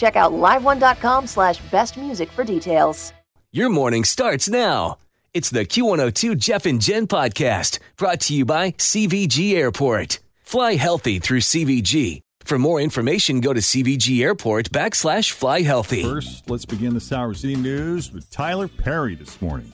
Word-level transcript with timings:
Check 0.00 0.16
out 0.16 0.32
liveone.com 0.32 1.26
slash 1.26 1.58
best 1.70 1.98
music 1.98 2.30
for 2.30 2.42
details. 2.42 3.12
Your 3.52 3.68
morning 3.68 4.04
starts 4.04 4.48
now. 4.48 4.96
It's 5.34 5.50
the 5.50 5.66
Q102 5.66 6.38
Jeff 6.38 6.64
and 6.64 6.80
Jen 6.80 7.06
podcast 7.06 7.80
brought 7.98 8.20
to 8.20 8.34
you 8.34 8.46
by 8.46 8.70
CVG 8.72 9.52
Airport. 9.54 10.20
Fly 10.42 10.76
healthy 10.76 11.18
through 11.18 11.40
CVG. 11.40 12.20
For 12.44 12.58
more 12.58 12.80
information, 12.80 13.42
go 13.42 13.52
to 13.52 13.60
CVG 13.60 14.22
Airport 14.22 14.70
backslash 14.70 15.32
fly 15.32 15.60
healthy. 15.60 16.02
First, 16.02 16.48
let's 16.48 16.64
begin 16.64 16.94
the 16.94 17.00
Sour 17.00 17.34
City 17.34 17.56
News 17.56 18.10
with 18.10 18.30
Tyler 18.30 18.68
Perry 18.68 19.16
this 19.16 19.42
morning. 19.42 19.70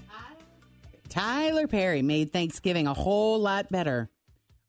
Tyler 1.08 1.68
Perry 1.68 2.02
made 2.02 2.32
Thanksgiving 2.32 2.88
a 2.88 2.94
whole 2.94 3.38
lot 3.38 3.70
better 3.70 4.10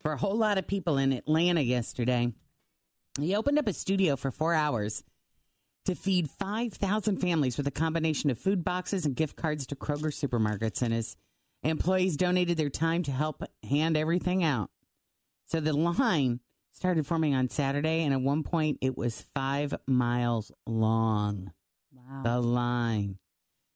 for 0.01 0.13
a 0.13 0.17
whole 0.17 0.37
lot 0.37 0.59
of 0.59 0.67
people 0.67 0.99
in 0.99 1.13
Atlanta 1.13 1.61
yesterday. 1.61 2.31
He 3.19 3.35
opened 3.35 3.57
up 3.57 3.67
a 3.67 3.73
studio 3.73 4.15
for 4.15 4.29
four 4.29 4.53
hours 4.53 5.03
to 5.87 5.95
feed 5.95 6.29
5,000 6.29 7.17
families 7.17 7.55
with 7.55 7.65
a 7.65 7.71
combination 7.71 8.29
of 8.29 8.37
food 8.37 8.63
boxes 8.63 9.05
and 9.05 9.15
gift 9.15 9.37
cards 9.37 9.65
to 9.67 9.75
Kroger 9.75 10.11
supermarkets. 10.11 10.81
And 10.81 10.93
his 10.93 11.15
employees 11.63 12.17
donated 12.17 12.57
their 12.57 12.69
time 12.69 13.03
to 13.03 13.11
help 13.11 13.41
hand 13.63 13.95
everything 13.95 14.43
out. 14.43 14.69
So 15.45 15.61
the 15.61 15.71
line 15.71 16.41
started 16.73 17.07
forming 17.07 17.33
on 17.33 17.49
Saturday, 17.49 18.03
and 18.03 18.13
at 18.13 18.19
one 18.19 18.43
point 18.43 18.79
it 18.81 18.97
was 18.97 19.25
five 19.33 19.73
miles 19.87 20.51
long. 20.65 21.53
Wow. 21.93 22.21
The 22.23 22.41
line. 22.41 23.17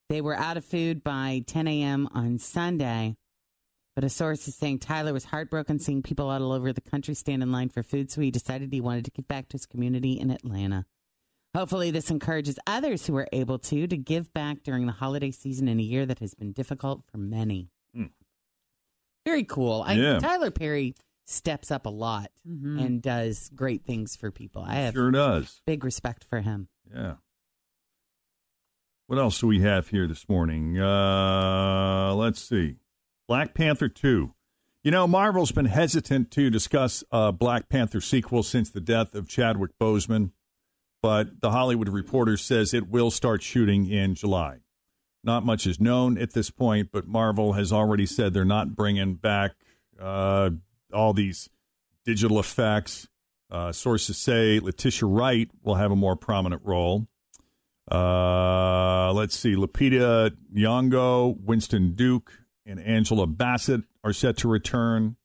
They 0.10 0.20
were 0.20 0.36
out 0.36 0.58
of 0.58 0.66
food 0.66 1.06
by 1.06 1.44
10 1.48 1.66
a.m. 1.70 2.10
on 2.14 2.40
Sunday. 2.40 3.16
But 3.96 4.04
a 4.04 4.10
source 4.10 4.50
is 4.50 4.56
saying 4.56 4.80
Tyler 4.80 5.14
was 5.14 5.26
heartbroken 5.26 5.80
seeing 5.80 6.02
people 6.02 6.30
all 6.30 6.52
over 6.52 6.74
the 6.74 6.82
country 6.82 7.14
stand 7.14 7.42
in 7.42 7.54
line 7.54 7.70
for 7.70 7.84
food, 7.84 8.12
so 8.12 8.20
he 8.20 8.32
decided 8.32 8.74
he 8.74 8.82
wanted 8.82 9.06
to 9.06 9.12
give 9.12 9.30
back 9.30 9.48
to 9.50 9.54
his 9.54 9.66
community 9.66 10.20
in 10.20 10.30
Atlanta. 10.30 10.86
Hopefully, 11.56 11.92
this 11.92 12.10
encourages 12.10 12.58
others 12.66 13.06
who 13.06 13.16
are 13.18 13.28
able 13.34 13.60
to 13.60 13.86
to 13.88 13.98
give 13.98 14.34
back 14.34 14.64
during 14.64 14.86
the 14.86 14.92
holiday 14.94 15.32
season 15.32 15.68
in 15.68 15.80
a 15.80 15.84
year 15.84 16.06
that 16.06 16.20
has 16.20 16.34
been 16.34 16.54
difficult 16.54 17.04
for 17.12 17.18
many. 17.18 17.70
Hmm. 17.94 18.06
Very 19.26 19.44
cool. 19.44 19.84
I, 19.86 20.18
Tyler 20.20 20.50
Perry 20.52 20.96
steps 21.26 21.70
up 21.70 21.86
a 21.86 21.90
lot 21.90 22.32
Mhm. 22.48 22.82
and 22.84 23.02
does 23.02 23.50
great 23.54 23.86
things 23.86 24.16
for 24.16 24.32
people. 24.32 24.64
I 24.64 24.76
have 24.76 24.94
Sure 24.94 25.12
does. 25.12 25.62
big 25.66 25.84
respect 25.84 26.24
for 26.24 26.42
him. 26.42 26.70
Yeah. 26.94 27.16
What 29.08 29.20
else 29.20 29.40
do 29.40 29.48
we 29.48 29.60
have 29.60 29.90
here 29.90 30.08
this 30.08 30.28
morning? 30.30 30.80
Uh, 30.80 32.14
let's 32.16 32.42
see. 32.42 32.78
Black 33.28 33.54
Panther 33.54 33.90
2. 33.90 34.34
You 34.84 34.92
know, 34.92 35.06
Marvel's 35.06 35.52
been 35.52 35.66
hesitant 35.66 36.32
to 36.32 36.50
discuss 36.50 37.04
a 37.12 37.32
Black 37.32 37.70
Panther 37.70 38.02
sequel 38.02 38.42
since 38.42 38.70
the 38.70 38.82
death 38.82 39.14
of 39.14 39.28
Chadwick 39.28 39.78
Boseman, 39.80 40.32
but 41.02 41.42
The 41.42 41.52
Hollywood 41.52 41.90
Reporter 41.90 42.38
says 42.38 42.74
it 42.74 42.90
will 42.90 43.12
start 43.12 43.42
shooting 43.42 43.90
in 43.90 44.16
July. 44.16 44.60
Not 45.24 45.46
much 45.46 45.68
is 45.68 45.80
known 45.80 46.18
at 46.18 46.34
this 46.34 46.50
point, 46.50 46.90
but 46.92 47.08
Marvel 47.08 47.54
has 47.54 47.72
already 47.72 48.06
said 48.06 48.34
they're 48.34 48.46
not 48.46 48.76
bringing 48.76 49.16
back 49.16 49.52
uh, 50.00 50.50
all 50.94 51.14
these 51.14 51.50
digital 52.06 52.40
effects. 52.40 53.08
Uh, 53.50 53.72
sources 53.72 54.18
say 54.18 54.60
Letitia 54.60 55.08
Wright 55.08 55.50
will 55.64 55.76
have 55.76 55.92
a 55.92 55.96
more 55.96 56.16
prominent 56.16 56.62
role. 56.66 57.08
Uh, 57.92 59.12
let's 59.14 59.38
see. 59.38 59.56
Lupita 59.56 60.32
Nyong'o, 60.54 61.38
Winston 61.42 61.94
Duke, 61.94 62.32
and 62.66 62.80
Angela 62.80 63.28
Bassett 63.28 63.82
are 64.04 64.14
set 64.14 64.38
to 64.38 64.48
return, 64.48 65.18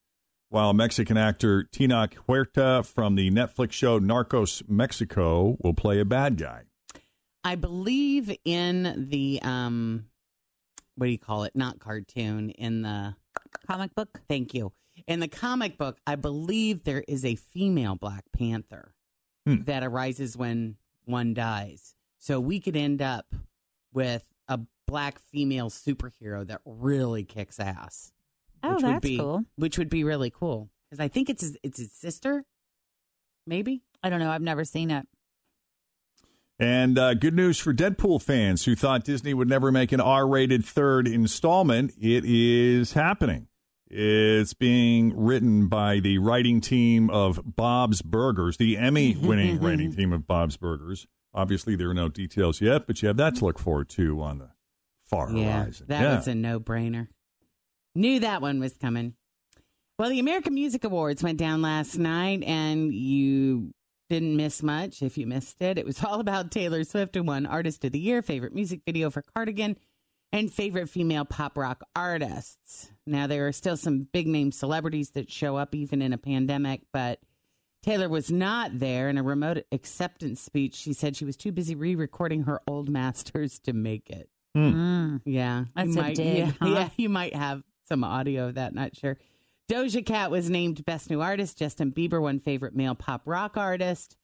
while 0.48 0.72
Mexican 0.72 1.16
actor 1.16 1.64
Tenoch 1.64 2.14
Huerta 2.28 2.84
from 2.84 3.14
the 3.16 3.30
Netflix 3.30 3.72
show 3.72 3.98
Narcos 4.00 4.62
Mexico 4.68 5.56
will 5.60 5.74
play 5.74 5.98
a 6.00 6.04
bad 6.04 6.36
guy. 6.38 6.62
I 7.44 7.54
believe 7.54 8.34
in 8.44 9.06
the 9.10 9.40
um 9.42 10.06
what 10.96 11.06
do 11.06 11.12
you 11.12 11.18
call 11.18 11.44
it? 11.44 11.54
Not 11.54 11.78
cartoon, 11.78 12.50
in 12.50 12.82
the 12.82 13.14
Comic 13.66 13.94
book. 13.94 14.20
thank 14.28 14.54
you. 14.54 14.72
In 15.06 15.20
the 15.20 15.28
comic 15.28 15.76
book, 15.76 15.98
I 16.06 16.14
believe 16.16 16.84
there 16.84 17.04
is 17.06 17.22
a 17.24 17.34
female 17.34 17.94
Black 17.96 18.24
Panther 18.32 18.94
Hmm. 19.46 19.62
that 19.64 19.84
arises 19.84 20.36
when 20.36 20.76
one 21.04 21.34
dies. 21.34 21.94
So 22.18 22.40
we 22.40 22.58
could 22.60 22.76
end 22.76 23.00
up 23.02 23.32
with 23.92 24.24
a 24.48 24.58
black 24.86 25.18
female 25.20 25.68
superhero 25.70 26.44
that 26.46 26.62
really 26.64 27.22
kicks 27.24 27.60
ass. 27.60 28.12
Oh, 28.62 28.74
which 28.74 28.82
would 28.82 28.92
that's 28.94 29.02
be, 29.02 29.18
cool. 29.18 29.44
Which 29.56 29.78
would 29.78 29.90
be 29.90 30.04
really 30.04 30.30
cool 30.30 30.70
because 30.90 31.00
I 31.00 31.08
think 31.08 31.28
it's 31.30 31.42
his, 31.42 31.56
it's 31.62 31.78
his 31.78 31.92
sister, 31.92 32.44
maybe. 33.46 33.82
I 34.02 34.10
don't 34.10 34.20
know. 34.20 34.30
I've 34.30 34.42
never 34.42 34.64
seen 34.64 34.90
it. 34.90 35.06
And 36.58 36.98
uh, 36.98 37.14
good 37.14 37.34
news 37.34 37.58
for 37.58 37.74
Deadpool 37.74 38.22
fans 38.22 38.64
who 38.64 38.74
thought 38.74 39.04
Disney 39.04 39.34
would 39.34 39.48
never 39.48 39.70
make 39.70 39.92
an 39.92 40.00
R 40.00 40.26
rated 40.26 40.64
third 40.64 41.06
installment. 41.06 41.92
It 42.00 42.24
is 42.24 42.94
happening. 42.94 43.48
It's 43.88 44.54
being 44.54 45.14
written 45.16 45.68
by 45.68 46.00
the 46.00 46.18
writing 46.18 46.60
team 46.60 47.10
of 47.10 47.40
Bob's 47.56 48.00
Burgers, 48.02 48.56
the 48.56 48.78
Emmy 48.78 49.14
winning 49.20 49.60
writing 49.60 49.94
team 49.94 50.12
of 50.12 50.26
Bob's 50.26 50.56
Burgers. 50.56 51.06
Obviously, 51.34 51.76
there 51.76 51.90
are 51.90 51.94
no 51.94 52.08
details 52.08 52.60
yet, 52.62 52.86
but 52.86 53.02
you 53.02 53.08
have 53.08 53.18
that 53.18 53.36
to 53.36 53.44
look 53.44 53.58
forward 53.58 53.90
to 53.90 54.20
on 54.22 54.38
the 54.38 54.48
far 55.04 55.30
yeah, 55.30 55.64
horizon. 55.64 55.86
that 55.90 56.00
Yeah. 56.00 56.16
was 56.16 56.26
a 56.26 56.34
no 56.34 56.58
brainer. 56.58 57.08
Knew 57.96 58.20
that 58.20 58.42
one 58.42 58.60
was 58.60 58.76
coming. 58.76 59.14
Well, 59.98 60.10
the 60.10 60.18
American 60.18 60.52
Music 60.52 60.84
Awards 60.84 61.22
went 61.22 61.38
down 61.38 61.62
last 61.62 61.96
night, 61.96 62.42
and 62.42 62.92
you 62.92 63.72
didn't 64.10 64.36
miss 64.36 64.62
much 64.62 65.02
if 65.02 65.16
you 65.16 65.26
missed 65.26 65.62
it. 65.62 65.78
It 65.78 65.86
was 65.86 66.04
all 66.04 66.20
about 66.20 66.50
Taylor 66.50 66.84
Swift, 66.84 67.14
who 67.14 67.22
won 67.22 67.46
Artist 67.46 67.84
of 67.86 67.92
the 67.92 67.98
Year, 67.98 68.20
favorite 68.20 68.54
music 68.54 68.82
video 68.84 69.08
for 69.08 69.22
Cardigan, 69.34 69.76
and 70.30 70.52
favorite 70.52 70.90
female 70.90 71.24
pop 71.24 71.56
rock 71.56 71.82
artists. 71.96 72.90
Now, 73.06 73.26
there 73.26 73.46
are 73.46 73.52
still 73.52 73.78
some 73.78 74.06
big 74.12 74.26
name 74.26 74.52
celebrities 74.52 75.12
that 75.12 75.30
show 75.30 75.56
up 75.56 75.74
even 75.74 76.02
in 76.02 76.12
a 76.12 76.18
pandemic, 76.18 76.82
but 76.92 77.20
Taylor 77.82 78.10
was 78.10 78.30
not 78.30 78.78
there. 78.78 79.08
In 79.08 79.16
a 79.16 79.22
remote 79.22 79.64
acceptance 79.72 80.42
speech, 80.42 80.74
she 80.74 80.92
said 80.92 81.16
she 81.16 81.24
was 81.24 81.36
too 81.36 81.50
busy 81.52 81.74
re 81.74 81.94
recording 81.94 82.42
her 82.42 82.60
old 82.66 82.90
masters 82.90 83.58
to 83.60 83.72
make 83.72 84.10
it. 84.10 84.28
Mm. 84.54 85.22
Yeah, 85.24 85.64
That's 85.74 85.94
you 85.94 86.00
a 86.00 86.02
might, 86.02 86.16
dig, 86.16 86.36
Yeah, 86.36 86.52
huh? 86.60 86.68
yeah, 86.68 86.88
you 86.98 87.08
might 87.08 87.34
have 87.34 87.62
some 87.86 88.04
audio 88.04 88.48
of 88.48 88.54
that. 88.54 88.74
Not 88.74 88.96
sure. 88.96 89.16
Doja 89.70 90.04
Cat 90.04 90.30
was 90.30 90.48
named 90.48 90.84
Best 90.84 91.10
New 91.10 91.20
Artist. 91.20 91.58
Justin 91.58 91.90
Bieber 91.90 92.20
won 92.20 92.38
Favorite 92.38 92.74
Male 92.74 92.94
Pop 92.94 93.22
Rock 93.24 93.56
Artist. 93.56 94.16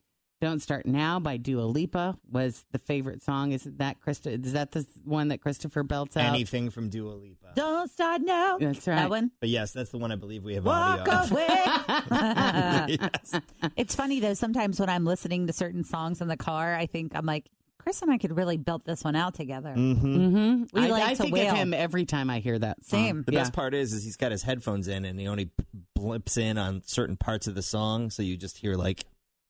Don't 0.43 0.61
Start 0.61 0.85
Now 0.85 1.21
by 1.21 1.37
Dua 1.37 1.61
Lipa 1.61 2.17
was 2.29 2.65
the 2.73 2.79
favorite 2.79 3.23
song. 3.23 3.53
Isn't 3.53 3.77
that 3.77 4.01
Krista? 4.01 4.45
Is 4.45 4.51
that 4.51 4.71
the 4.71 4.85
one 5.05 5.29
that 5.29 5.39
Christopher 5.39 5.83
belts 5.83 6.17
out? 6.17 6.25
Anything 6.25 6.69
from 6.69 6.89
Dua 6.89 7.13
Lipa. 7.13 7.53
Don't 7.55 7.89
start 7.89 8.21
now. 8.21 8.57
That's 8.57 8.85
right. 8.85 8.95
That 8.95 9.09
one. 9.09 9.31
But 9.39 9.47
yes, 9.47 9.71
that's 9.71 9.91
the 9.91 9.97
one 9.99 10.11
I 10.11 10.17
believe 10.17 10.43
we 10.43 10.55
have 10.55 10.65
Walk 10.65 11.07
audio. 11.07 11.13
of. 11.13 11.31
away. 11.31 11.47
yes. 12.99 13.41
It's 13.77 13.95
funny 13.95 14.19
though. 14.19 14.33
Sometimes 14.33 14.81
when 14.81 14.89
I'm 14.89 15.05
listening 15.05 15.47
to 15.47 15.53
certain 15.53 15.85
songs 15.85 16.19
in 16.19 16.27
the 16.27 16.35
car, 16.35 16.75
I 16.75 16.87
think 16.87 17.13
I'm 17.15 17.25
like, 17.25 17.49
Chris 17.83 18.01
and 18.01 18.09
I 18.11 18.17
could 18.17 18.35
really 18.37 18.55
build 18.57 18.85
this 18.85 19.03
one 19.03 19.15
out 19.15 19.33
together. 19.35 19.73
Mm-hmm. 19.75 20.63
We 20.71 20.81
I, 20.85 20.87
like 20.87 21.03
I 21.03 21.13
to 21.15 21.21
think 21.23 21.33
wail. 21.33 21.51
of 21.51 21.57
him 21.57 21.73
every 21.73 22.05
time 22.05 22.29
I 22.29 22.39
hear 22.39 22.57
that. 22.57 22.83
Song. 22.85 22.99
Same. 22.99 23.23
The 23.23 23.33
Yeah. 23.33 23.39
best 23.41 23.53
part 23.53 23.73
is, 23.73 23.91
is 23.93 24.03
he's 24.05 24.15
got 24.15 24.31
his 24.31 24.41
headphones 24.43 24.87
in 24.87 25.03
and 25.03 25.19
he 25.19 25.27
only 25.27 25.49
blips 25.93 26.37
in 26.37 26.57
on 26.57 26.81
certain 26.85 27.17
parts 27.17 27.45
of 27.47 27.55
the 27.55 27.61
song, 27.61 28.09
so 28.09 28.23
you 28.23 28.37
just 28.37 28.57
hear 28.57 28.75
like, 28.75 29.03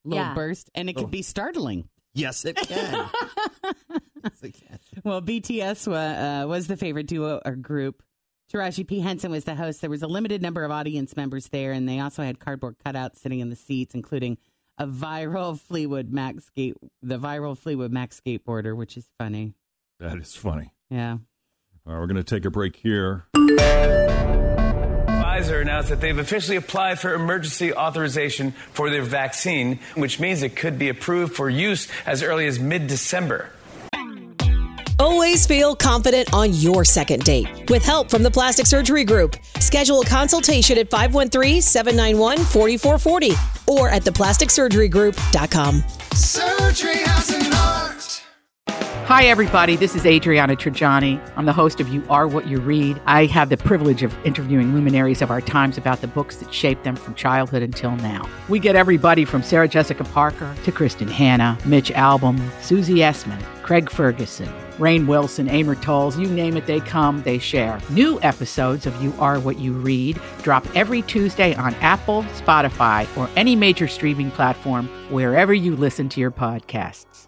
little 0.04 0.24
Yeah. 0.26 0.34
burst, 0.34 0.70
and 0.74 0.90
it 0.90 0.98
Oh. 0.98 1.02
could 1.02 1.12
be 1.12 1.22
startling. 1.22 1.90
yes, 2.16 2.44
it 2.46 2.56
can. 2.58 3.10
yes, 4.24 4.44
it 4.44 4.54
can. 4.54 4.80
Well, 5.04 5.22
BTS 5.22 5.88
uh, 5.88 6.48
was 6.48 6.68
the 6.68 6.78
favorite 6.78 7.08
duo 7.08 7.40
or 7.46 7.56
group. 7.56 8.02
Taraji 8.52 8.86
P. 8.86 9.00
Henson 9.00 9.32
was 9.32 9.46
the 9.46 9.56
host. 9.56 9.82
There 9.82 9.90
was 9.90 10.04
a 10.04 10.08
limited 10.08 10.42
number 10.42 10.64
of 10.64 10.70
audience 10.72 11.16
members 11.16 11.48
there, 11.50 11.72
and 11.72 11.88
they 11.88 12.00
also 12.00 12.22
had 12.24 12.40
cardboard 12.40 12.76
cutouts 12.86 13.18
sitting 13.18 13.40
in 13.40 13.50
the 13.50 13.56
seats, 13.56 13.96
including 13.96 14.38
a 14.78 14.88
viral 14.88 15.60
Fleetwood 15.60 16.12
Mac 16.12 16.40
skate, 16.42 16.76
the 17.02 17.20
viral 17.20 17.58
Fleetwood 17.58 17.92
Mac 17.92 18.12
skateboarder, 18.12 18.76
which 18.76 18.98
is 18.98 19.08
funny. 19.20 19.54
That 20.00 20.18
is 20.18 20.36
funny. 20.36 20.74
Yeah. 20.90 21.18
All 21.86 21.94
right, 21.94 22.00
we're 22.00 22.08
going 22.08 22.18
to 22.18 22.24
take 22.24 22.46
a 22.46 22.50
break 22.50 22.78
here. 22.78 23.26
Pfizer 25.06 25.62
announced 25.62 25.90
that 25.90 26.00
they've 26.00 26.18
officially 26.18 26.56
applied 26.58 27.00
for 27.00 27.14
emergency 27.14 27.74
authorization 27.74 28.52
for 28.52 28.90
their 28.90 29.02
vaccine, 29.02 29.80
which 29.96 30.18
means 30.20 30.44
it 30.44 30.56
could 30.56 30.80
be 30.80 30.88
approved 30.90 31.36
for 31.36 31.50
use 31.50 31.88
as 32.06 32.24
early 32.24 32.48
as 32.48 32.60
mid 32.60 32.88
December. 32.88 33.50
Always 35.00 35.48
feel 35.48 35.76
confident 35.76 36.34
on 36.34 36.54
your 36.54 36.86
second 36.86 37.24
date. 37.24 37.70
With 37.70 37.84
help 37.84 38.10
from 38.10 38.24
the 38.24 38.32
Plastic 38.32 38.66
Surgery 38.66 39.04
Group, 39.04 39.36
schedule 39.60 40.00
a 40.02 40.06
consultation 40.06 40.78
at 40.78 40.90
513-791-4440 40.90 43.53
or 43.74 43.90
at 43.90 44.04
theplasticsurgerygroup.com. 44.04 45.84
Surgery 46.14 46.98
has 46.98 47.30
an 47.32 47.54
art. 47.54 48.24
Hi, 49.08 49.26
everybody. 49.26 49.76
This 49.76 49.96
is 49.96 50.06
Adriana 50.06 50.56
Trigiani. 50.56 51.22
I'm 51.36 51.46
the 51.46 51.52
host 51.54 51.82
of 51.82 51.90
You 51.90 52.04
Are 52.10 52.26
What 52.26 52.48
You 52.48 52.60
Read. 52.60 53.02
I 53.06 53.26
have 53.26 53.50
the 53.50 53.58
privilege 53.58 54.02
of 54.02 54.16
interviewing 54.26 54.74
luminaries 54.74 55.22
of 55.22 55.30
our 55.30 55.42
times 55.42 55.78
about 55.78 56.00
the 56.00 56.08
books 56.08 56.38
that 56.38 56.54
shaped 56.54 56.86
them 56.86 56.96
from 56.96 57.14
childhood 57.14 57.64
until 57.64 57.98
now. 57.98 58.28
We 58.48 58.60
get 58.60 58.78
everybody 58.78 59.26
from 59.26 59.44
Sarah 59.44 59.68
Jessica 59.68 60.06
Parker 60.06 60.56
to 60.64 60.72
Kristin 60.72 61.10
Hannah, 61.10 61.58
Mitch 61.66 61.92
Albom, 61.92 62.40
Susie 62.62 63.00
Essman, 63.00 63.44
Craig 63.62 63.92
Ferguson, 63.92 64.52
Rainn 64.78 65.08
Wilson, 65.08 65.48
Amor 65.48 65.76
Towles, 65.76 66.18
you 66.18 66.28
name 66.28 66.58
it, 66.58 66.66
they 66.66 66.80
come, 66.80 67.22
they 67.24 67.38
share. 67.38 67.80
New 67.90 68.20
episodes 68.22 68.86
of 68.86 69.02
You 69.02 69.14
Are 69.20 69.40
What 69.40 69.60
You 69.60 69.74
Read 69.74 70.20
drop 70.42 70.66
every 70.76 71.02
Tuesday 71.04 71.54
on 71.56 71.74
Apple, 71.76 72.24
Spotify, 72.36 73.08
or 73.18 73.30
any 73.36 73.56
major 73.56 73.88
streaming 73.88 74.32
platform 74.32 74.88
wherever 75.10 75.54
you 75.54 75.76
listen 75.76 76.10
to 76.10 76.20
your 76.20 76.32
podcasts. 76.32 77.28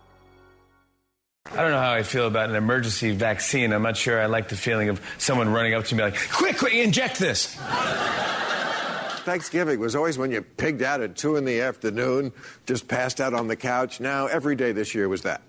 I 1.52 1.62
don't 1.62 1.72
know 1.72 1.80
how 1.80 1.94
I 1.94 2.02
feel 2.02 2.26
about 2.26 2.50
an 2.50 2.56
emergency 2.56 3.12
vaccine. 3.12 3.72
I'm 3.72 3.84
not 3.84 3.96
sure 3.96 4.20
I 4.20 4.26
like 4.26 4.50
the 4.50 4.56
feeling 4.56 4.90
of 4.90 5.00
someone 5.20 5.50
running 5.50 5.76
up 5.76 5.86
to 5.86 5.96
me 5.96 6.04
like, 6.04 6.18
quick, 6.32 6.58
quick, 6.58 6.74
inject 6.74 7.20
this. 7.20 7.56
Thanksgiving 9.26 9.80
was 9.80 9.96
always 9.96 10.18
when 10.18 10.32
you 10.32 10.42
pigged 10.42 10.82
out 10.82 11.02
at 11.02 11.16
2 11.16 11.36
in 11.36 11.46
the 11.46 11.62
afternoon, 11.62 12.32
just 12.66 12.88
passed 12.88 13.22
out 13.22 13.34
on 13.34 13.48
the 13.48 13.56
couch. 13.56 14.00
Now, 14.00 14.28
every 14.28 14.56
day 14.56 14.72
this 14.72 14.94
year 14.96 15.08
was 15.08 15.22
that. 15.22 15.42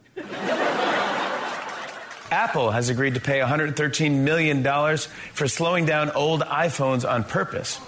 Apple 2.30 2.70
has 2.70 2.88
agreed 2.88 3.14
to 3.14 3.20
pay 3.20 3.40
$113 3.40 4.18
million 4.18 4.62
for 5.32 5.48
slowing 5.48 5.86
down 5.86 6.10
old 6.10 6.42
iPhones 6.42 7.08
on 7.08 7.24
purpose. 7.24 7.80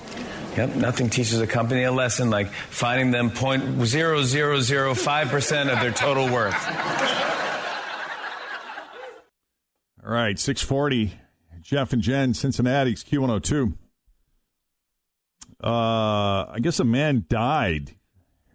Yep, 0.57 0.77
nothing 0.77 1.11
teaches 1.11 1.39
a 1.41 1.47
company 1.47 1.83
a 1.85 1.93
lesson 1.93 2.31
like 2.31 2.49
finding 2.49 3.11
them 3.11 3.31
0.0005% 3.31 5.73
of 5.73 5.81
their 5.81 5.93
total 5.93 6.33
worth. 6.33 6.55
All 10.05 10.13
right, 10.13 10.39
640. 10.39 11.13
Jeff 11.61 11.93
and 11.93 12.01
Jen, 12.01 12.33
Cincinnati's 12.33 13.05
Q102. 13.05 13.75
Uh, 15.63 16.47
I 16.51 16.57
guess 16.61 16.81
a 16.81 16.85
man 16.85 17.27
died 17.29 17.95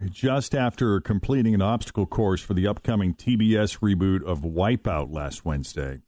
just 0.10 0.56
after 0.56 1.00
completing 1.00 1.54
an 1.54 1.62
obstacle 1.62 2.06
course 2.06 2.42
for 2.42 2.54
the 2.54 2.68
upcoming 2.68 3.14
TBS 3.14 3.80
reboot 3.80 4.24
of 4.24 4.42
Wipeout 4.42 5.14
last 5.14 5.46
Wednesday. 5.46 6.02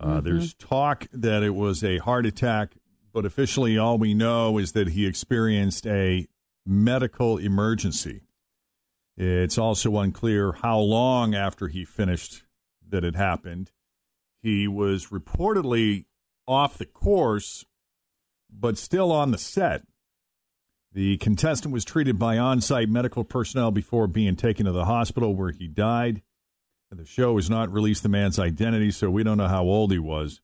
Uh, 0.00 0.20
there's 0.20 0.54
talk 0.54 1.06
that 1.12 1.42
it 1.42 1.54
was 1.54 1.84
a 1.84 1.98
heart 1.98 2.26
attack, 2.26 2.74
but 3.12 3.24
officially 3.24 3.78
all 3.78 3.98
we 3.98 4.14
know 4.14 4.58
is 4.58 4.72
that 4.72 4.88
he 4.88 5.06
experienced 5.06 5.86
a 5.86 6.26
medical 6.66 7.38
emergency. 7.38 8.22
It's 9.16 9.58
also 9.58 9.96
unclear 9.98 10.52
how 10.52 10.78
long 10.78 11.34
after 11.34 11.68
he 11.68 11.84
finished 11.84 12.42
that 12.88 13.04
it 13.04 13.14
happened. 13.14 13.70
He 14.42 14.66
was 14.66 15.08
reportedly 15.08 16.06
off 16.48 16.78
the 16.78 16.86
course, 16.86 17.64
but 18.50 18.78
still 18.78 19.12
on 19.12 19.30
the 19.30 19.38
set. 19.38 19.82
The 20.92 21.18
contestant 21.18 21.72
was 21.72 21.84
treated 21.84 22.18
by 22.18 22.36
on 22.36 22.60
site 22.60 22.88
medical 22.88 23.22
personnel 23.22 23.70
before 23.70 24.08
being 24.08 24.34
taken 24.34 24.66
to 24.66 24.72
the 24.72 24.86
hospital 24.86 25.36
where 25.36 25.52
he 25.52 25.68
died. 25.68 26.22
The 26.90 27.04
show 27.04 27.36
has 27.36 27.48
not 27.48 27.72
released 27.72 28.02
the 28.02 28.08
man's 28.08 28.40
identity, 28.40 28.90
so 28.90 29.10
we 29.10 29.22
don't 29.22 29.38
know 29.38 29.46
how 29.46 29.62
old 29.62 29.92
he 29.92 30.00
was. 30.00 30.40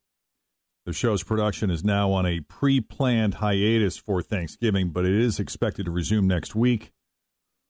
The 0.84 0.92
show's 0.92 1.24
production 1.24 1.68
is 1.68 1.82
now 1.82 2.12
on 2.12 2.24
a 2.24 2.40
pre 2.40 2.80
planned 2.80 3.34
hiatus 3.34 3.96
for 3.96 4.22
Thanksgiving, 4.22 4.90
but 4.90 5.04
it 5.04 5.14
is 5.14 5.40
expected 5.40 5.86
to 5.86 5.90
resume 5.90 6.28
next 6.28 6.54
week. 6.54 6.92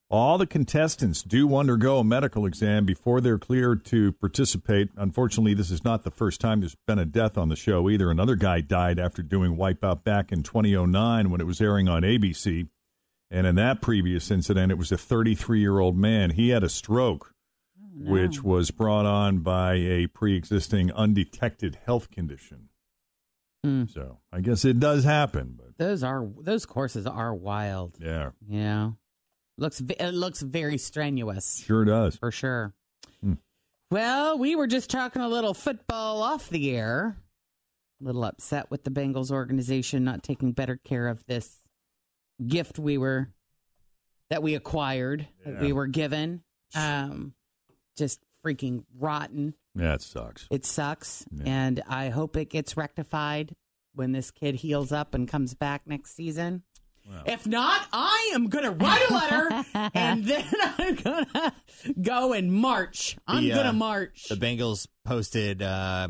All 0.09 0.39
the 0.39 0.47
contestants 0.47 1.23
do 1.25 1.57
undergo 1.57 1.99
a 1.99 2.05
medical 2.05 2.47
exam 2.47 2.87
before 2.87 3.21
they're 3.21 3.39
cleared 3.39 3.85
to 3.87 4.13
participate. 4.13 4.91
Unfortunately, 4.97 5.53
this 5.53 5.71
is 5.73 5.85
not 5.85 6.05
the 6.05 6.13
first 6.13 6.41
time 6.41 6.61
there's 6.61 6.77
been 6.87 7.01
a 7.01 7.05
death 7.05 7.37
on 7.37 7.49
the 7.49 7.57
show 7.57 7.91
either. 7.91 8.09
Another 8.11 8.37
guy 8.37 8.61
died 8.61 9.01
after 9.01 9.21
doing 9.21 9.57
Wipeout 9.57 10.05
back 10.05 10.31
in 10.31 10.45
2009 10.45 11.31
when 11.31 11.41
it 11.41 11.47
was 11.47 11.61
airing 11.61 11.89
on 11.89 12.03
ABC. 12.03 12.69
And 13.33 13.49
in 13.49 13.57
that 13.57 13.83
previous 13.83 14.31
incident, 14.31 14.71
it 14.71 14.79
was 14.79 14.93
a 14.93 14.97
33 14.97 15.59
year 15.59 15.81
old 15.81 15.97
man. 15.97 16.31
He 16.31 16.51
had 16.51 16.63
a 16.63 16.69
stroke, 16.69 17.35
which 17.93 18.45
was 18.45 18.71
brought 18.71 19.07
on 19.07 19.39
by 19.39 19.75
a 19.75 20.07
pre 20.07 20.37
existing 20.37 20.93
undetected 20.93 21.79
health 21.85 22.13
condition. 22.13 22.69
Hmm. 23.65 23.87
So 23.87 24.21
I 24.33 24.41
guess 24.41 24.65
it 24.65 24.79
does 24.79 25.03
happen, 25.03 25.57
but 25.59 25.77
Those 25.79 26.05
are 26.05 26.29
those 26.43 26.65
courses 26.65 27.05
are 27.09 27.35
wild. 27.35 27.97
yeah, 28.01 28.31
Yeah. 28.49 28.91
Looks 29.59 29.81
it 29.81 30.13
looks 30.13 30.43
very 30.43 30.77
strenuous 30.79 31.63
sure 31.65 31.85
does. 31.85 32.17
for 32.17 32.31
sure. 32.31 32.75
Hmm. 33.23 33.35
Well, 33.91 34.39
we 34.39 34.55
were 34.57 34.67
just 34.67 34.91
talking 34.91 35.23
a 35.23 35.29
little 35.29 35.55
football 35.55 36.23
off 36.23 36.49
the 36.51 36.77
air. 36.77 37.17
A 38.01 38.05
little 38.05 38.25
upset 38.25 38.71
with 38.71 38.85
the 38.85 38.91
Bengals 38.91 39.31
organization 39.31 40.05
not 40.05 40.23
taking 40.23 40.53
better 40.53 40.77
care 40.77 41.09
of 41.09 41.25
this 41.27 41.63
gift 42.47 42.79
we 42.79 42.99
were 42.99 43.31
that 44.29 44.43
we 44.43 44.55
acquired 44.55 45.27
that 45.47 45.63
we 45.63 45.73
were 45.73 45.87
given. 45.87 46.43
Um, 46.75 47.33
just 47.97 48.21
freaking 48.45 48.85
rotten. 48.99 49.55
Yeah, 49.75 49.95
it 49.95 50.03
sucks. 50.03 50.47
It 50.51 50.67
sucks, 50.67 51.25
Yeah. 51.31 51.45
and 51.47 51.83
I 51.89 52.11
hope 52.11 52.37
it 52.37 52.51
gets 52.51 52.77
rectified 52.77 53.55
when 53.95 54.13
this 54.13 54.31
kid 54.31 54.57
heals 54.57 54.93
up 54.93 55.15
and 55.15 55.27
comes 55.27 55.55
back 55.55 55.87
next 55.87 56.15
season. 56.15 56.65
If 57.27 57.47
not, 57.47 57.87
I 57.93 58.33
am 58.35 58.49
going 58.49 58.65
to 58.65 58.71
write 58.73 59.11
a 59.11 59.15
letter 59.15 59.65
and 59.95 60.25
then 60.25 60.45
I'm 60.79 60.95
going 60.97 61.25
to 61.27 61.53
go 62.01 62.33
and 62.33 62.53
march. 62.53 63.17
I'm 63.27 63.45
The, 63.45 63.53
uh, 63.53 63.55
going 63.57 63.67
to 63.67 63.73
march. 63.73 64.27
The 64.29 64.35
Bengals 64.37 64.87
posted 65.05 65.63
uh, 65.63 66.09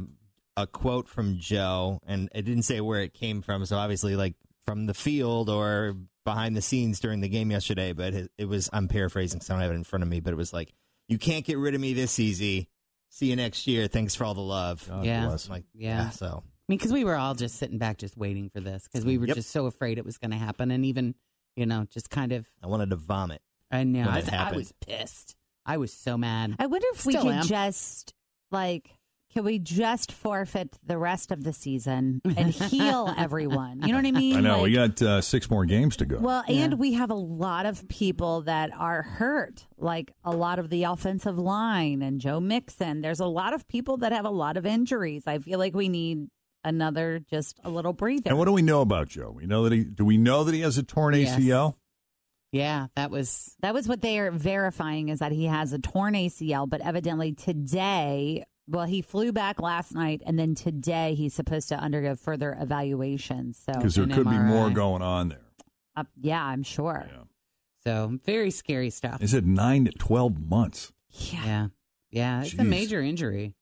a 0.57 0.67
quote 0.67 1.09
from 1.09 1.37
Joe, 1.39 2.01
and 2.07 2.29
it 2.35 2.43
didn't 2.43 2.63
say 2.65 2.81
where 2.81 3.01
it 3.03 3.13
came 3.15 3.43
from. 3.43 3.65
So 3.67 3.77
obviously, 3.77 4.17
like 4.17 4.35
from 4.65 4.87
the 4.87 4.95
field 4.95 5.49
or 5.51 5.95
behind 6.25 6.57
the 6.57 6.63
scenes 6.63 6.99
during 6.99 7.21
the 7.21 7.29
game 7.29 7.51
yesterday. 7.51 7.93
But 7.93 8.15
it, 8.15 8.31
it 8.39 8.45
was 8.47 8.69
I'm 8.73 8.89
paraphrasing, 8.89 9.41
so 9.41 9.53
I 9.55 9.57
don't 9.57 9.63
have 9.63 9.73
it 9.73 9.77
in 9.77 9.85
front 9.85 10.03
of 10.03 10.09
me. 10.09 10.21
But 10.21 10.33
it 10.33 10.37
was 10.37 10.53
like, 10.53 10.73
"You 11.09 11.19
can't 11.19 11.45
get 11.45 11.59
rid 11.59 11.75
of 11.75 11.81
me 11.81 11.93
this 11.93 12.19
easy. 12.19 12.69
See 13.11 13.27
you 13.27 13.37
next 13.37 13.67
year. 13.67 13.87
Thanks 13.87 14.15
for 14.15 14.25
all 14.25 14.35
the 14.35 14.41
love." 14.41 14.87
God 14.89 15.05
Yeah. 15.05 15.27
bless. 15.27 15.49
Like, 15.49 15.65
Yeah. 15.75 16.05
yeah. 16.05 16.11
So 16.11 16.43
I 16.43 16.56
mean, 16.69 16.79
because 16.79 16.93
we 16.93 17.05
were 17.05 17.17
all 17.17 17.35
just 17.35 17.57
sitting 17.57 17.79
back, 17.79 17.99
just 17.99 18.17
waiting 18.17 18.49
for 18.51 18.61
this, 18.61 18.85
because 18.91 19.05
we 19.05 19.19
were 19.19 19.27
Yep. 19.27 19.37
just 19.37 19.51
so 19.51 19.67
afraid 19.67 19.99
it 19.99 20.05
was 20.05 20.19
going 20.19 20.31
to 20.33 20.37
happen, 20.37 20.71
and 20.71 20.85
even, 20.85 21.15
you 21.57 21.67
know, 21.67 21.87
just 21.91 22.11
kind 22.11 22.33
of. 22.33 22.47
I 22.63 22.67
wanted 22.67 22.91
to 22.91 22.97
vomit. 22.97 23.41
I 23.71 23.85
know. 23.85 24.01
When 24.01 24.09
I, 24.09 24.19
it 24.19 24.25
was- 24.25 24.33
I 24.33 24.53
was 24.53 24.73
pissed. 24.87 25.37
I 25.65 25.77
was 25.79 25.93
so 25.93 26.17
mad. 26.17 26.55
I 26.59 26.67
wonder 26.67 26.87
if 26.95 27.05
we 27.05 27.13
Still 27.13 27.25
could 27.25 27.35
am. 27.35 27.45
just 27.47 28.15
like 28.53 28.91
Can 29.33 29.45
we 29.45 29.59
just 29.59 30.13
forfeit 30.13 30.79
the 30.87 30.97
rest 30.97 31.31
of 31.33 31.43
the 31.45 31.53
season 31.53 32.23
and 32.25 32.51
heal 32.55 33.13
everyone? 33.19 33.83
You 33.83 33.89
know 33.89 33.97
what 33.99 34.07
I 34.07 34.13
mean? 34.13 34.37
I 34.37 34.41
know. 34.41 34.55
Like- 34.55 34.63
we 34.63 34.73
got 34.73 35.03
uh, 35.03 35.21
six 35.21 35.51
more 35.51 35.67
games 35.67 35.97
to 35.97 36.07
go. 36.07 36.19
Well, 36.21 36.43
and 36.49 36.79
we 36.79 36.95
have 36.95 37.11
a 37.11 37.15
lot 37.15 37.67
of 37.67 37.87
people 37.89 38.43
that 38.43 38.71
are 38.79 39.03
hurt, 39.03 39.67
like 39.77 40.13
a 40.25 40.35
lot 40.35 40.59
of 40.59 40.71
the 40.71 40.85
offensive 40.85 41.37
line 41.39 42.01
and 42.01 42.19
Joe 42.21 42.41
Mixon. 42.41 43.01
There's 43.03 43.21
a 43.21 43.27
lot 43.27 43.53
of 43.53 43.67
people 43.69 43.99
that 43.99 44.13
have 44.13 44.25
a 44.25 44.31
lot 44.31 44.57
of 44.57 44.65
injuries. 44.65 45.25
I 45.27 45.39
feel 45.39 45.59
like 45.59 45.75
we 45.75 45.89
need 45.91 46.29
another 46.67 47.21
just 47.31 47.59
a 47.65 47.71
little 47.71 47.93
breather. 47.95 48.29
and 48.29 48.39
what 48.39 48.45
do 48.45 48.53
we 48.53 48.61
know 48.63 48.83
about 48.83 49.09
Joe? 49.09 49.31
We 49.35 49.47
know 49.47 49.63
that 49.65 49.73
he. 49.73 49.85
Do 49.85 50.05
we 50.05 50.19
know 50.19 50.45
that 50.45 50.55
he 50.55 50.61
has 50.61 50.77
a 50.77 50.83
torn 50.83 51.15
Yes. 51.15 51.39
ACL? 51.39 51.77
Yeah, 52.53 52.87
that 52.97 53.11
was 53.11 53.55
That 53.61 53.75
was 53.75 53.89
what 53.89 54.01
they 54.03 54.19
are 54.19 54.31
verifying 54.31 55.09
is 55.09 55.19
that 55.19 55.33
he 55.33 55.45
has 55.47 55.73
a 55.73 55.79
torn 55.79 56.15
ACL, 56.15 56.69
but 56.69 56.81
evidently 56.81 57.33
today, 57.33 58.45
well, 58.69 58.85
he 58.87 59.03
flew 59.03 59.33
back 59.33 59.61
last 59.61 59.95
night, 59.95 60.23
and 60.27 60.39
then 60.39 60.55
today 60.55 61.15
he's 61.15 61.35
supposed 61.35 61.69
to 61.71 61.77
undergo 61.77 62.15
further 62.15 62.57
evaluation. 62.61 63.53
So, 63.53 63.73
Because 63.75 63.95
there 63.95 64.05
An 64.05 64.11
could 64.13 64.29
be 64.29 64.39
more 64.39 64.71
going 64.71 65.03
on 65.03 65.29
there. 65.29 65.45
uh, 65.97 66.05
yeah, 66.21 66.43
I'm 66.45 66.63
sure. 66.63 67.07
Yeah. 67.11 67.23
so 67.85 68.19
very 68.25 68.51
scary 68.51 68.91
stuff. 68.91 69.23
Is 69.23 69.35
it 69.35 69.45
nine 69.45 69.85
to 69.87 69.93
twelve 69.93 70.39
months? 70.39 70.93
Yeah, 71.11 71.69
yeah, 72.11 72.43
it's 72.43 72.55
a 72.55 72.65
major 72.65 73.01
injury 73.03 73.55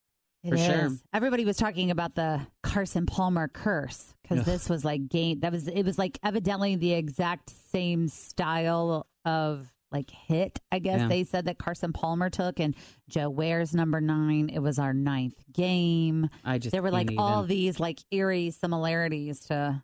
It 0.45 0.51
for 0.51 0.57
sure. 0.59 0.91
Everybody 1.13 1.45
was 1.45 1.57
talking 1.57 1.91
about 1.91 2.15
the 2.15 2.47
Carson 2.63 3.07
Palmer 3.07 3.49
curse 3.49 4.15
because 4.23 4.45
this 4.45 4.69
was 4.69 4.85
like 4.85 5.09
game. 5.09 5.41
That 5.41 5.51
was 5.53 5.67
it 5.69 5.83
was 5.85 5.99
like 5.99 6.19
evidently 6.23 6.77
the 6.77 6.93
exact 6.93 7.51
same 7.73 8.09
style 8.09 9.07
of 9.25 9.69
like 9.91 10.11
hit. 10.11 10.61
I 10.73 10.81
guess 10.81 11.01
Yeah. 11.01 11.09
they 11.09 11.25
said 11.25 11.47
that 11.47 11.57
Carson 11.59 11.93
Palmer 11.93 12.29
took, 12.29 12.61
and 12.61 12.75
Joe 13.09 13.31
wears 13.31 13.75
number 13.75 14.01
nine. 14.01 14.51
It 14.53 14.59
was 14.59 14.79
our 14.79 14.93
ninth 14.93 15.43
game. 15.53 16.29
I 16.45 16.59
just 16.59 16.73
there 16.73 16.83
were 16.83 16.91
like 16.91 17.11
all 17.17 17.45
even. 17.45 17.49
these 17.49 17.81
like 17.81 18.01
eerie 18.11 18.51
similarities 18.51 19.41
to 19.47 19.83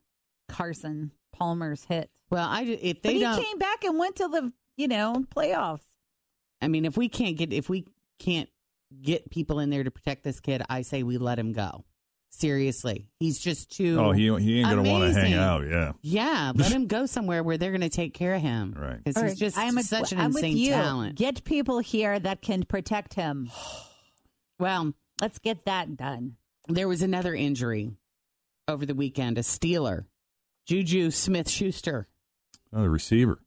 Carson 0.49 1.13
Palmer's 1.33 1.85
hit. 1.85 2.11
Well, 2.31 2.47
I 2.49 2.63
if 2.63 2.97
But 3.03 3.09
they 3.09 3.15
he 3.15 3.21
don't, 3.21 3.43
came 3.43 3.59
back 3.59 3.85
and 3.85 3.99
went 3.99 4.17
to 4.17 4.29
the 4.29 4.53
you 4.77 4.89
know 4.89 5.25
playoffs. 5.35 5.85
I 6.61 6.69
mean, 6.69 6.85
if 6.85 6.97
we 6.97 7.09
can't 7.09 7.37
get 7.37 7.53
if 7.53 7.69
we 7.71 7.87
can't 8.19 8.49
get 9.03 9.31
people 9.31 9.59
in 9.61 9.71
there 9.71 9.85
to 9.85 9.91
protect 9.91 10.25
this 10.25 10.41
kid, 10.41 10.63
I 10.69 10.83
say 10.83 11.03
we 11.03 11.19
let 11.19 11.39
him 11.39 11.53
go. 11.53 11.85
Seriously, 12.33 13.09
he's 13.19 13.41
just 13.41 13.77
too. 13.77 13.99
Oh, 13.99 14.13
he 14.13 14.23
he 14.39 14.61
ain't 14.61 14.71
gonna 14.71 14.89
want 14.89 15.13
to 15.13 15.21
hang 15.21 15.35
out. 15.35 15.67
Yeah. 15.67 15.93
Yeah, 16.01 16.53
let 16.57 16.71
him 16.71 16.87
go 16.87 17.05
somewhere 17.07 17.43
where 17.43 17.59
they're 17.59 17.73
going 17.73 17.81
to 17.81 17.89
take 17.89 18.15
care 18.15 18.35
of 18.35 18.41
him. 18.41 18.73
Right. 18.79 19.03
Because 19.03 19.21
he's 19.31 19.39
just 19.39 19.59
I'm 19.59 19.77
a- 19.77 19.83
such 19.83 20.13
an 20.13 20.21
I'm 20.21 20.33
with 20.33 20.45
insane 20.45 20.57
you. 20.57 20.71
talent. 20.71 21.17
Get 21.17 21.43
people 21.43 21.81
here 21.81 22.19
that 22.21 22.41
can 22.41 22.63
protect 22.65 23.15
him. 23.15 23.51
Well, 24.59 24.93
Let's 25.21 25.39
get 25.39 25.65
that 25.65 25.97
done. 25.97 26.37
there 26.69 26.87
was 26.89 27.03
another 27.03 27.35
injury 27.35 27.93
over 28.69 28.85
the 28.87 28.95
weekend. 28.95 29.39
A 29.39 29.43
Steeler, 29.43 30.05
Juju 30.67 31.11
Smith 31.11 31.49
Schuster, 31.49 32.09
Oh, 32.73 32.83
the 32.83 32.91
receiver. 32.91 33.41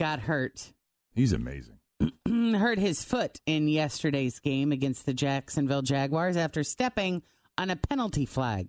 got 0.00 0.20
hurt. 0.20 0.72
He's 1.14 1.32
amazing. 1.32 1.78
hurt 2.28 2.78
his 2.78 3.04
foot 3.04 3.40
in 3.46 3.68
yesterday's 3.68 4.38
game 4.38 4.72
against 4.72 5.06
the 5.06 5.14
Jacksonville 5.14 5.82
Jaguars 5.82 6.36
after 6.36 6.62
stepping 6.64 7.22
on 7.58 7.70
a 7.70 7.76
penalty 7.76 8.26
flag. 8.26 8.68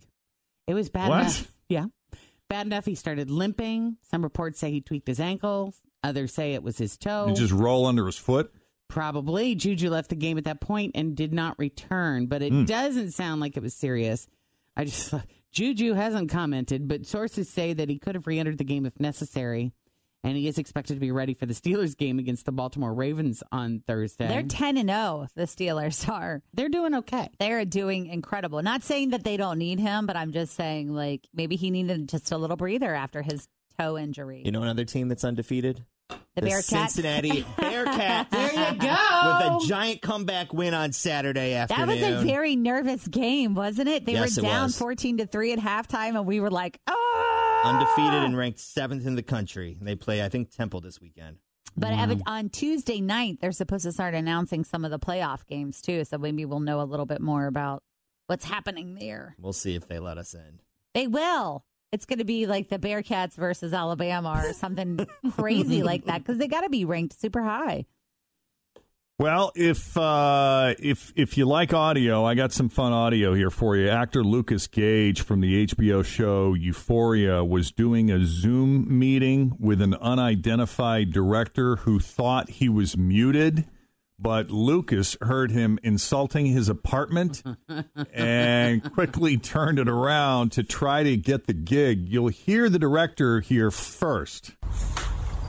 It 0.67 0.73
was 0.73 0.89
bad 0.89 1.09
What? 1.09 1.19
enough. 1.21 1.53
Yeah. 1.69 1.87
Bad 2.49 2.65
enough 2.67 2.85
he 2.85 2.95
started 2.95 3.29
limping. 3.29 3.97
Some 4.09 4.23
reports 4.23 4.57
say 4.59 4.71
he 4.71 4.79
tweaked 4.79 5.07
his 5.09 5.19
ankle. 5.19 5.73
Others 6.01 6.33
say 6.33 6.53
it 6.53 6.63
was 6.63 6.77
his 6.77 6.95
toe. 6.97 7.25
He 7.27 7.33
just 7.33 7.51
roll 7.51 7.85
under 7.85 8.05
his 8.05 8.17
foot. 8.17 8.53
Probably. 8.87 9.53
Juju 9.53 9.89
left 9.89 10.09
the 10.09 10.15
game 10.15 10.37
at 10.37 10.45
that 10.45 10.61
point 10.61 10.93
and 10.95 11.13
did 11.13 11.33
not 11.33 11.59
return, 11.59 12.27
but 12.27 12.41
it 12.41 12.53
Hmm. 12.53 12.63
doesn't 12.63 13.11
sound 13.11 13.41
like 13.41 13.57
it 13.57 13.63
was 13.63 13.73
serious. 13.73 14.27
I 14.77 14.85
just 14.85 15.13
Juju 15.51 15.91
hasn't 15.93 16.29
commented, 16.29 16.87
but 16.87 17.05
sources 17.05 17.49
say 17.49 17.73
that 17.73 17.89
he 17.89 17.99
could 17.99 18.15
have 18.15 18.27
re-entered 18.27 18.57
the 18.59 18.63
game 18.63 18.85
if 18.85 18.97
necessary, 18.97 19.73
and 20.27 20.37
he 20.37 20.47
is 20.47 20.57
expected 20.57 20.95
to 20.95 20.99
be 20.99 21.11
ready 21.11 21.33
for 21.33 21.45
the 21.45 21.53
Steelers 21.53 21.95
game 21.97 22.19
against 22.19 22.45
the 22.45 22.51
Baltimore 22.51 22.93
Ravens 22.93 23.41
on 23.51 23.81
Thursday. 23.87 24.27
They're 24.27 24.43
10 24.43 24.77
and 24.77 24.89
0, 24.89 25.27
the 25.35 25.43
Steelers 25.43 26.07
are. 26.09 26.41
They're 26.53 26.69
doing 26.69 26.93
okay. 26.95 27.29
They're 27.39 27.63
doing 27.65 28.07
incredible. 28.07 28.61
Not 28.61 28.83
saying 28.83 29.11
that 29.11 29.23
they 29.23 29.37
don't 29.37 29.57
need 29.57 29.79
him, 29.79 30.05
but 30.05 30.15
I'm 30.17 30.31
just 30.33 30.53
saying 30.55 30.93
like 30.93 31.27
maybe 31.33 31.55
he 31.55 31.71
needed 31.71 32.09
just 32.09 32.31
a 32.31 32.37
little 32.37 32.57
breather 32.57 32.93
after 32.93 33.21
his 33.21 33.47
toe 33.79 33.97
injury. 33.97 34.41
You 34.45 34.51
know 34.51 34.61
another 34.63 34.85
team 34.85 35.07
that's 35.07 35.23
undefeated? 35.23 35.85
The 36.35 36.41
Bearcats. 36.43 36.89
Cincinnati 36.89 37.41
Bearcats. 37.57 38.29
There 38.29 38.51
you 38.53 38.79
go. 38.79 38.87
With 38.87 39.63
a 39.63 39.67
giant 39.67 40.01
comeback 40.01 40.53
win 40.53 40.73
on 40.73 40.93
Saturday 40.93 41.53
afternoon. 41.55 41.87
that 41.99 42.11
was 42.13 42.23
a 42.23 42.25
very 42.25 42.55
nervous 42.55 43.07
game, 43.07 43.55
wasn't 43.55 43.89
it? 43.89 44.05
They 44.05 44.13
Yes, 44.13 44.37
were 44.37 44.43
it 44.43 44.47
down 44.47 44.63
was. 44.65 44.77
14 44.77 45.17
to 45.17 45.25
3 45.25 45.53
at 45.53 45.59
halftime 45.59 46.09
and 46.15 46.25
we 46.25 46.39
were 46.39 46.51
like, 46.51 46.79
"Oh!" 46.87 47.06
Undefeated 47.67 48.23
and 48.23 48.37
ranked 48.37 48.59
seventh 48.59 49.05
in 49.05 49.15
the 49.15 49.23
country. 49.23 49.77
They 49.81 49.95
play, 49.95 50.23
I 50.23 50.29
think, 50.29 50.51
Temple 50.51 50.81
this 50.81 50.99
weekend. 51.01 51.37
But 51.75 51.91
evi- 51.91 52.21
on 52.25 52.49
Tuesday 52.49 53.01
night, 53.01 53.37
they're 53.39 53.51
supposed 53.51 53.83
to 53.83 53.91
start 53.91 54.15
announcing 54.15 54.63
some 54.63 54.83
of 54.83 54.89
the 54.91 54.97
playoff 54.97 55.45
games 55.45 55.81
too, 55.81 56.05
so 56.05 56.17
maybe 56.17 56.43
we'll 56.45 56.59
know 56.59 56.81
a 56.81 56.83
little 56.83 57.05
bit 57.05 57.21
more 57.21 57.45
about 57.45 57.83
what's 58.25 58.45
happening 58.45 58.95
there. 58.95 59.35
We'll 59.39 59.53
see 59.53 59.75
if 59.75 59.87
they 59.87 59.99
let 59.99 60.17
us 60.17 60.33
in. 60.33 60.59
They 60.95 61.05
will. 61.05 61.63
It's 61.91 62.05
going 62.05 62.19
to 62.19 62.25
be 62.25 62.47
like 62.47 62.69
the 62.69 62.79
Bearcats 62.79 63.35
versus 63.35 63.73
Alabama 63.73 64.43
or 64.43 64.53
something 64.53 65.07
crazy 65.31 65.83
like 65.83 66.05
that 66.05 66.19
because 66.19 66.37
they 66.37 66.47
got 66.47 66.61
to 66.61 66.69
be 66.69 66.83
ranked 66.83 67.19
super 67.19 67.43
high. 67.43 67.85
Well, 69.19 69.51
if 69.55 69.97
uh, 69.97 70.75
if 70.77 71.11
if 71.15 71.39
you 71.39 71.47
like 71.47 71.73
audio, 71.73 72.23
I 72.23 72.35
got 72.35 72.51
some 72.51 72.69
fun 72.69 72.93
audio 72.93 73.33
here 73.33 73.49
for 73.49 73.75
you. 73.75 73.89
Actor 73.89 74.23
Lucas 74.23 74.67
Gage 74.67 75.21
from 75.23 75.41
the 75.41 75.65
HBO 75.65 76.05
show 76.05 76.53
Euphoria 76.53 77.43
was 77.43 77.71
doing 77.71 78.11
a 78.11 78.23
Zoom 78.23 78.85
meeting 78.99 79.55
with 79.59 79.81
an 79.81 79.95
unidentified 79.95 81.11
director 81.11 81.77
who 81.77 81.99
thought 81.99 82.47
he 82.47 82.69
was 82.69 82.95
muted, 82.95 83.65
but 84.19 84.51
Lucas 84.51 85.17
heard 85.19 85.49
him 85.49 85.79
insulting 85.81 86.45
his 86.45 86.69
apartment 86.69 87.41
and 88.13 88.83
quickly 88.93 89.35
turned 89.35 89.79
it 89.79 89.89
around 89.89 90.51
to 90.51 90.61
try 90.61 91.01
to 91.01 91.17
get 91.17 91.47
the 91.47 91.53
gig. 91.53 92.07
You'll 92.07 92.27
hear 92.27 92.69
the 92.69 92.77
director 92.77 93.39
here 93.39 93.71
first. 93.71 94.51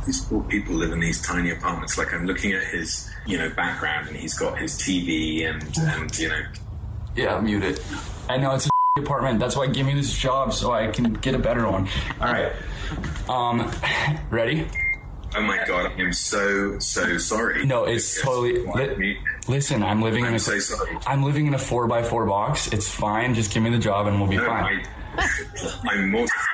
These 0.09 0.25
poor 0.25 0.43
people 0.45 0.75
live 0.75 0.93
in 0.93 1.01
these 1.01 1.21
tiny 1.21 1.51
apartments. 1.51 1.99
Like 1.99 2.15
I'm 2.15 2.25
looking 2.25 2.53
at 2.55 2.63
his, 2.65 3.11
you 3.27 3.37
know, 3.37 3.51
background, 3.51 4.09
and 4.09 4.17
he's 4.17 4.33
got 4.33 4.59
his 4.59 4.73
TV 4.79 5.47
and 5.47 5.63
and 5.81 6.19
you 6.19 6.31
know. 6.31 6.41
Yeah, 7.15 7.39
mute 7.41 7.63
it. 7.63 7.83
I 8.27 8.39
know 8.39 8.55
it's 8.55 8.67
a 8.67 8.71
apartment. 9.03 9.39
That's 9.39 9.55
why 9.55 9.67
give 9.67 9.85
me 9.85 9.93
this 9.93 10.17
job 10.19 10.55
so 10.55 10.73
I 10.73 10.87
can 10.87 11.13
get 11.13 11.35
a 11.35 11.39
better 11.39 11.71
one. 11.71 11.89
All 12.23 12.33
right. 12.33 12.53
Um, 13.29 13.71
ready? 14.31 14.67
Oh 15.37 15.43
my 15.43 15.63
god, 15.67 15.93
I'm 15.99 16.15
so 16.15 16.79
so 16.79 17.19
sorry. 17.19 17.67
No, 17.67 17.85
it's 17.85 18.23
totally. 18.23 18.65
Li- 18.65 19.19
listen, 19.47 19.83
I'm 19.83 20.01
living 20.01 20.21
in 20.25 20.29
I'm 20.31 20.37
a. 20.37 20.41
so 20.41 20.59
sorry. 20.59 20.97
I'm 21.07 21.23
living 21.23 21.47
in 21.49 21.53
a 21.53 21.59
four 21.59 21.87
by 21.87 22.03
four 22.03 22.25
box. 22.25 22.69
It's 22.73 22.89
fine. 22.89 23.35
Just 23.35 23.53
give 23.53 23.63
me 23.63 23.69
the 23.69 23.79
job 23.79 24.07
and 24.07 24.19
we'll 24.19 24.31
be 24.31 24.39
No, 24.39 24.47
fine. 24.47 24.87
I, 25.19 25.79
I'm 25.91 26.11
mortified. 26.13 26.48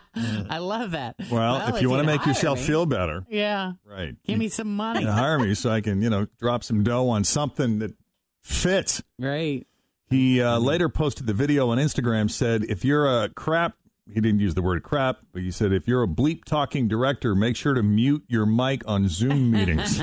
I 0.50 0.58
love 0.58 0.92
that. 0.92 1.16
Well, 1.30 1.74
if 1.74 1.82
you 1.82 1.90
want 1.90 2.00
to 2.00 2.06
make 2.06 2.24
yourself 2.26 2.58
me- 2.58 2.66
feel 2.66 2.86
better, 2.86 3.24
yeah, 3.28 3.72
right? 3.84 4.14
give 4.24 4.38
me 4.38 4.48
some 4.48 4.74
money. 4.76 5.00
and 5.00 5.08
hire 5.08 5.38
me 5.38 5.54
so 5.54 5.70
I 5.70 5.80
can, 5.80 6.02
you 6.02 6.10
know, 6.10 6.26
drop 6.38 6.64
some 6.64 6.82
dough 6.82 7.08
on 7.08 7.24
something 7.24 7.78
that 7.80 7.94
fits. 8.42 9.02
Right. 9.18 9.66
He 10.10 10.42
uh, 10.42 10.58
later 10.58 10.88
posted 10.88 11.26
the 11.26 11.32
video 11.32 11.70
on 11.70 11.78
Instagram. 11.78 12.30
Said, 12.30 12.64
"If 12.64 12.84
you're 12.84 13.06
a 13.06 13.30
crap," 13.30 13.76
he 14.06 14.20
didn't 14.20 14.40
use 14.40 14.54
the 14.54 14.60
word 14.60 14.82
crap, 14.82 15.20
but 15.32 15.40
he 15.40 15.50
said, 15.50 15.72
"If 15.72 15.88
you're 15.88 16.02
a 16.02 16.08
bleep 16.08 16.44
talking 16.44 16.86
director, 16.86 17.34
make 17.34 17.56
sure 17.56 17.72
to 17.72 17.82
mute 17.82 18.24
your 18.28 18.44
mic 18.44 18.82
on 18.86 19.08
Zoom 19.08 19.50
meetings." 19.50 20.00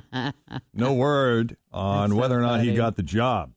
no 0.72 0.92
word 0.92 1.56
on 1.72 2.10
so 2.10 2.16
whether 2.16 2.38
or 2.38 2.42
not 2.42 2.60
he 2.60 2.74
got 2.74 2.94
the 2.94 3.02
job. 3.02 3.53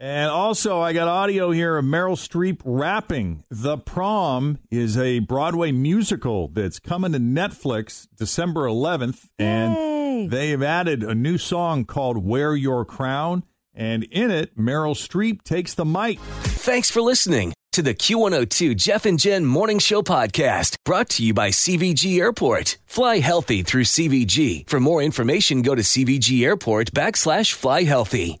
And 0.00 0.30
also, 0.30 0.80
I 0.80 0.92
got 0.92 1.08
audio 1.08 1.50
here 1.50 1.76
of 1.76 1.84
Meryl 1.84 2.14
Streep 2.16 2.60
rapping. 2.64 3.42
The 3.50 3.78
Prom 3.78 4.58
is 4.70 4.96
a 4.96 5.18
Broadway 5.18 5.72
musical 5.72 6.48
that's 6.48 6.78
coming 6.78 7.12
to 7.12 7.18
Netflix 7.18 8.06
December 8.16 8.66
11th. 8.66 9.28
And 9.40 10.30
they've 10.30 10.62
added 10.62 11.02
a 11.02 11.16
new 11.16 11.36
song 11.36 11.84
called 11.84 12.24
Wear 12.24 12.54
Your 12.54 12.84
Crown. 12.84 13.42
And 13.74 14.04
in 14.04 14.30
it, 14.30 14.56
Meryl 14.56 14.94
Streep 14.94 15.42
takes 15.42 15.74
the 15.74 15.84
mic. 15.84 16.20
Thanks 16.20 16.90
for 16.90 17.00
listening 17.00 17.52
to 17.72 17.82
the 17.82 17.94
Q102 17.94 18.76
Jeff 18.76 19.04
and 19.04 19.18
Jen 19.18 19.44
Morning 19.46 19.80
Show 19.80 20.02
podcast 20.02 20.76
brought 20.84 21.08
to 21.10 21.24
you 21.24 21.34
by 21.34 21.50
CVG 21.50 22.20
Airport. 22.20 22.78
Fly 22.86 23.18
healthy 23.18 23.64
through 23.64 23.84
CVG. 23.84 24.68
For 24.68 24.78
more 24.78 25.02
information, 25.02 25.62
go 25.62 25.74
to 25.74 25.82
CVG 25.82 26.44
Airport 26.44 26.92
backslash 26.92 27.52
fly 27.52 27.82
healthy. 27.82 28.40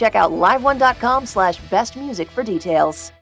Check 0.00 0.14
out 0.14 0.32
liveone.com 0.32 1.26
slash 1.26 1.60
bestmusic 1.68 2.28
for 2.28 2.42
details. 2.42 3.12